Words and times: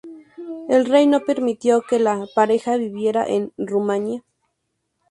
El 0.67 0.87
rey 0.87 1.05
no 1.05 1.19
permitió 1.19 1.83
que 1.83 1.99
la 1.99 2.25
pareja 2.33 2.75
viviera 2.75 3.23
en 3.27 3.53
Rumanía. 3.55 4.23